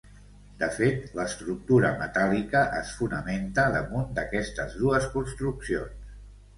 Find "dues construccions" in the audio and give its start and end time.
4.83-6.15